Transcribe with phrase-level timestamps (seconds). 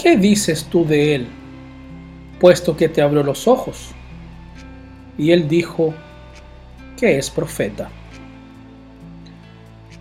[0.00, 1.26] ¿qué dices tú de él,
[2.38, 3.90] puesto que te abrió los ojos?
[5.18, 5.92] Y él dijo,
[6.96, 7.90] que es profeta.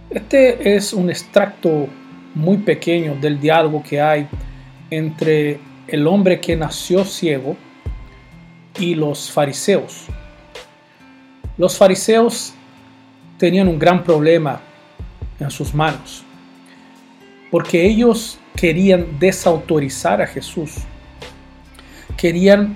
[0.10, 1.88] Este es un extracto
[2.36, 4.28] muy pequeño del diálogo que hay
[4.90, 7.56] entre el hombre que nació ciego
[8.80, 10.06] y los fariseos.
[11.58, 12.54] Los fariseos
[13.38, 14.62] tenían un gran problema
[15.40, 16.24] en sus manos,
[17.52, 20.80] porque ellos querían desautorizar a Jesús,
[22.18, 22.76] querían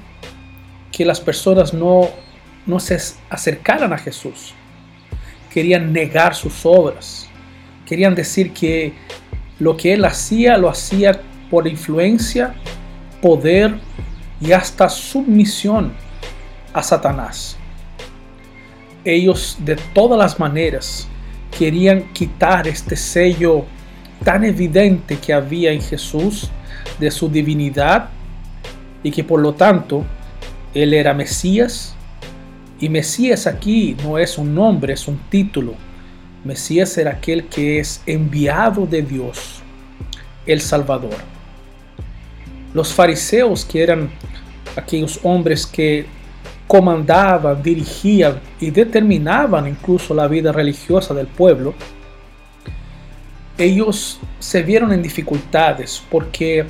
[0.94, 2.10] que las personas no,
[2.66, 2.98] no se
[3.30, 4.54] acercaran a Jesús,
[5.54, 7.28] querían negar sus obras,
[7.86, 8.94] querían decir que
[9.60, 11.20] lo que él hacía lo hacía
[11.50, 12.56] por influencia,
[13.22, 13.76] poder
[14.40, 15.92] y hasta submisión
[16.72, 17.58] a Satanás.
[19.04, 21.10] Ellos de todas las maneras
[21.58, 23.66] querían quitar este sello
[24.24, 26.50] tan evidente que había en Jesús
[27.00, 28.10] de su divinidad
[29.04, 30.04] y que por lo tanto
[30.74, 31.96] él era Mesías.
[32.80, 35.76] Y Mesías aquí no es un nombre, es un título.
[36.44, 39.62] Mesías era aquel que es enviado de Dios,
[40.46, 41.16] el Salvador.
[42.74, 44.10] Los fariseos, que eran
[44.76, 46.06] aquellos hombres que
[46.68, 51.76] comandaban, dirigían y determinaban incluso la vida religiosa del pueblo,
[53.58, 56.66] ellos se vieron en dificultades porque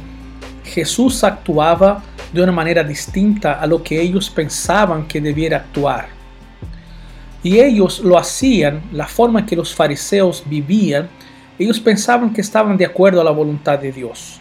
[0.63, 6.07] Jesús actuaba de una manera distinta a lo que ellos pensaban que debiera actuar.
[7.43, 11.09] Y ellos lo hacían, la forma en que los fariseos vivían,
[11.59, 14.39] ellos pensaban que estaban de acuerdo a la voluntad de Dios.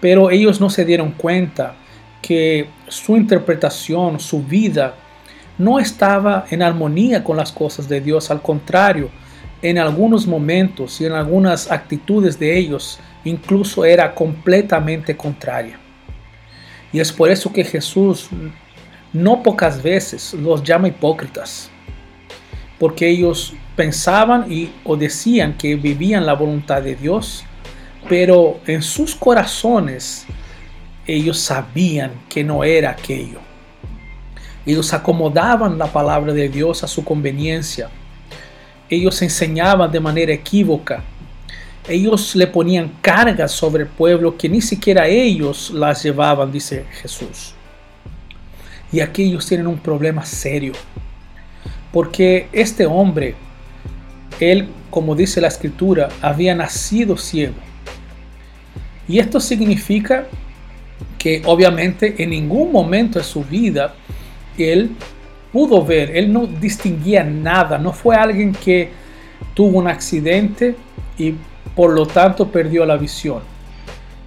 [0.00, 1.74] Pero ellos no se dieron cuenta
[2.22, 4.94] que su interpretación, su vida,
[5.58, 8.30] no estaba en armonía con las cosas de Dios.
[8.30, 9.10] Al contrario,
[9.62, 15.78] en algunos momentos y en algunas actitudes de ellos, incluso era completamente contraria.
[16.92, 18.28] Y es por eso que Jesús
[19.12, 21.70] no pocas veces los llama hipócritas
[22.80, 27.44] porque ellos pensaban y o decían que vivían la voluntad de Dios,
[28.08, 30.24] pero en sus corazones
[31.06, 33.38] ellos sabían que no era aquello.
[34.64, 37.90] Ellos acomodaban la palabra de Dios a su conveniencia.
[38.90, 41.02] Ellos enseñaban de manera equívoca.
[41.88, 47.54] Ellos le ponían cargas sobre el pueblo que ni siquiera ellos las llevaban, dice Jesús.
[48.92, 50.74] Y aquí ellos tienen un problema serio
[51.92, 53.34] porque este hombre,
[54.38, 57.54] él, como dice la escritura, había nacido ciego.
[59.08, 60.26] Y esto significa
[61.18, 63.94] que obviamente en ningún momento de su vida
[64.56, 64.90] él
[65.52, 68.90] pudo ver, él no distinguía nada, no fue alguien que
[69.54, 70.76] tuvo un accidente
[71.18, 71.34] y
[71.74, 73.42] por lo tanto perdió la visión.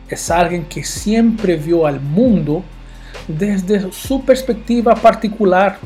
[0.07, 2.63] Es alguien que siempre vio al mundo
[3.27, 5.77] desde su perspectiva particular,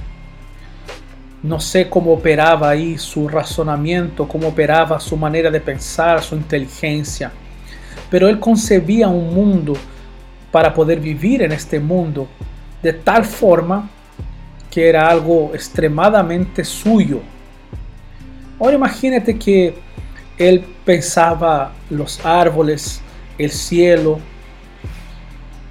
[1.44, 7.32] no sé cómo operaba ahí su razonamiento, cómo operaba su manera de pensar, su inteligencia.
[8.10, 9.74] Pero él concebía un mundo
[10.52, 12.28] para poder vivir en este mundo
[12.82, 13.90] de tal forma
[14.78, 17.20] que era algo extremadamente suyo.
[18.60, 19.74] Ahora imagínate que
[20.38, 23.02] él pensaba los árboles,
[23.40, 24.20] el cielo,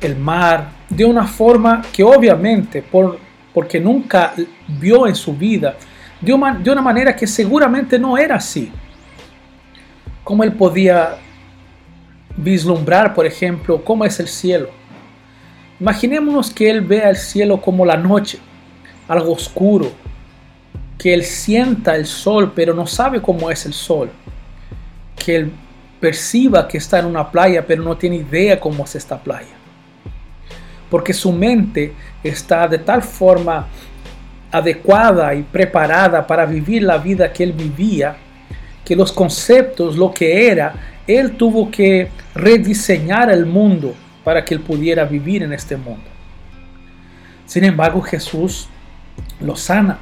[0.00, 3.20] el mar, de una forma que obviamente por
[3.54, 4.34] porque nunca
[4.66, 5.76] vio en su vida
[6.20, 8.72] de una, de una manera que seguramente no era así.
[10.24, 11.14] ¿Cómo él podía
[12.36, 14.70] vislumbrar, por ejemplo, cómo es el cielo?
[15.78, 18.40] Imaginémonos que él vea el cielo como la noche,
[19.08, 19.90] algo oscuro,
[20.98, 24.10] que él sienta el sol, pero no sabe cómo es el sol,
[25.16, 25.52] que él
[26.00, 29.56] perciba que está en una playa, pero no tiene idea cómo es esta playa
[30.90, 33.66] porque su mente está de tal forma
[34.50, 38.16] adecuada y preparada para vivir la vida que él vivía,
[38.84, 40.74] que los conceptos, lo que era,
[41.06, 43.94] él tuvo que rediseñar el mundo
[44.24, 46.04] para que él pudiera vivir en este mundo.
[47.44, 48.68] Sin embargo, Jesús
[49.40, 49.98] lo sana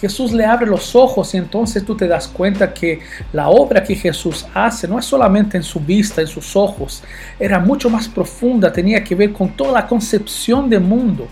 [0.00, 3.00] Jesús le abre los ojos y entonces tú te das cuenta que
[3.32, 7.02] la obra que Jesús hace no es solamente en su vista, en sus ojos,
[7.38, 11.26] era mucho más profunda, tenía que ver con toda la concepción del mundo.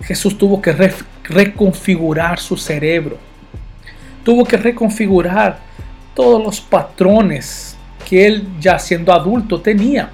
[0.00, 0.92] Jesús tuvo que
[1.24, 3.18] reconfigurar su cerebro,
[4.22, 5.58] tuvo que reconfigurar
[6.14, 7.76] todos los patrones
[8.08, 10.10] que él ya siendo adulto tenía,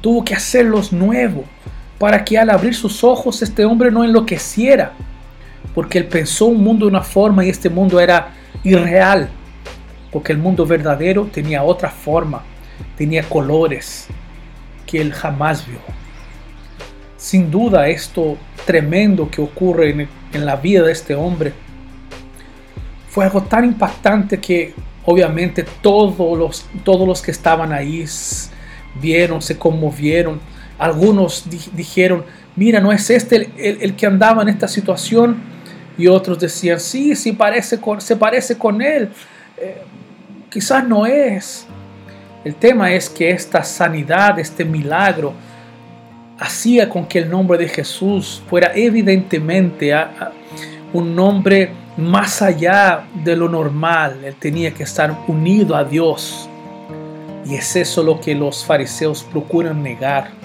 [0.00, 1.44] tuvo que hacerlos nuevos
[1.98, 4.92] para que al abrir sus ojos este hombre no enloqueciera
[5.74, 8.32] porque él pensó un mundo de una forma y este mundo era
[8.64, 9.28] irreal,
[10.10, 12.42] porque el mundo verdadero tenía otra forma,
[12.96, 14.08] tenía colores,
[14.86, 15.78] que él jamás vio.
[17.16, 21.52] Sin duda esto tremendo que ocurre en, en la vida de este hombre
[23.08, 24.74] fue algo tan impactante que
[25.04, 28.04] obviamente todos los, todos los que estaban ahí
[29.00, 30.40] vieron, se conmovieron.
[30.78, 35.36] Algunos dijeron, mira, ¿no es este el, que andaba en esta situación?
[35.96, 39.08] Y otros decían, sí, sí parece se parece con él.
[39.56, 39.82] Eh,
[40.48, 41.66] quizás no es.
[42.44, 45.34] El tema es que esta sanidad, este milagro,
[46.38, 49.92] hacía con que el nombre de Jesús fuera evidentemente
[50.92, 54.24] un nombre más allá de lo normal.
[54.24, 56.48] Él tenía que estar unido a Dios.
[57.44, 60.37] Y es eso lo que los fariseos procuran negar.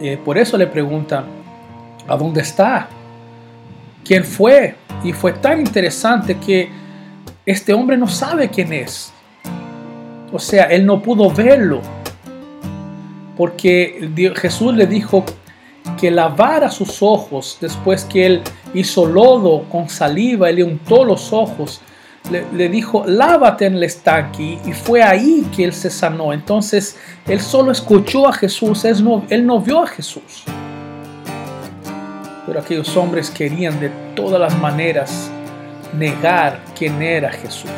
[0.00, 1.24] Eh, por eso le preguntan,
[2.06, 2.88] ¿a dónde está?
[4.04, 4.76] ¿Quién fue?
[5.02, 6.68] Y fue tan interesante que
[7.44, 9.12] este hombre no sabe quién es.
[10.32, 11.80] O sea, él no pudo verlo.
[13.36, 15.24] Porque Jesús le dijo
[15.98, 18.42] que lavara sus ojos después que él
[18.74, 21.80] hizo lodo con saliva y le untó los ojos.
[22.30, 26.32] Le, dijo, lávate en el estanque y fue ahí que él se sanó.
[26.32, 30.44] Entonces él solo escuchó a Jesús, él no, él no vio a Jesús.
[32.46, 35.30] Pero aquellos hombres querían de todas las maneras
[35.96, 37.70] negar quién era Jesús.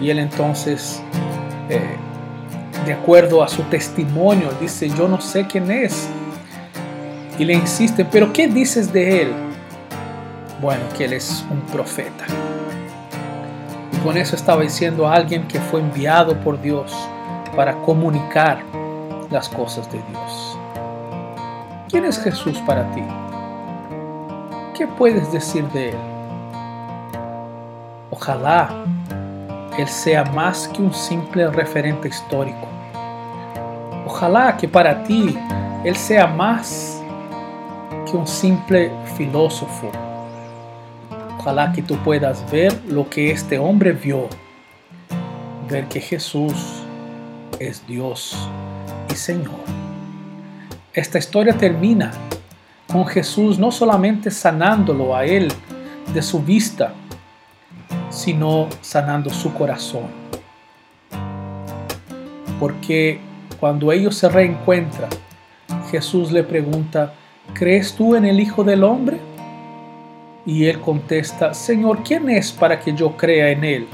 [0.00, 1.00] Y él entonces
[1.70, 1.96] eh,
[2.84, 6.08] de acuerdo a su testimonio, dice, yo no sé quién es.
[7.38, 9.32] Y le insiste, pero ¿qué dices de él?
[10.62, 12.24] Bueno, que él es un profeta.
[13.92, 16.90] Y con eso estaba diciendo a alguien que fue enviado por Dios
[17.54, 18.62] para comunicar
[19.30, 20.58] las cosas de Dios.
[21.90, 23.02] ¿Quién es Jesús para ti?
[24.74, 25.98] ¿Qué puedes decir de él?
[28.10, 28.70] Ojalá
[29.78, 32.68] él sea más que un simple referente histórico.
[34.06, 35.38] Ojalá que para ti
[35.82, 37.02] Él sea más
[38.04, 39.90] que un simple filósofo.
[41.42, 44.28] Ojalá que tú puedas ver lo que este hombre vio.
[45.68, 46.84] Ver que Jesús
[47.58, 48.48] es Dios
[49.10, 49.58] y Señor.
[50.94, 52.12] Esta historia termina
[52.86, 55.52] con Jesús no solamente sanándolo a él
[56.14, 56.94] de su vista,
[58.08, 60.06] sino sanando su corazón.
[62.60, 63.18] Porque
[63.58, 65.10] cuando ellos se reencuentran,
[65.90, 67.14] Jesús le pregunta,
[67.52, 69.31] ¿crees tú en el Hijo del Hombre?
[70.44, 73.88] Y él contesta, Señor, ¿quién es para que yo crea en él?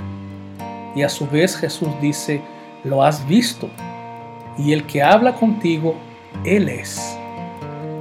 [0.94, 2.40] Y a su vez Jesús dice,
[2.84, 3.68] lo has visto,
[4.56, 5.94] y el que habla contigo,
[6.44, 7.16] él es.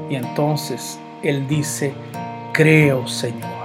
[0.10, 1.94] Y entonces él dice,
[2.54, 3.58] creo, Señor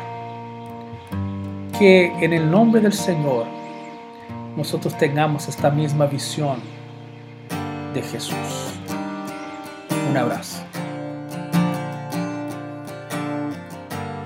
[1.83, 3.47] que en el nombre del Señor
[4.57, 6.61] nosotros tengamos esta misma visión
[7.93, 8.73] de Jesús.
[10.09, 10.72] Un abrazo.